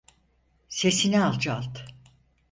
Sesini 0.69 1.21
alçalt! 1.23 1.77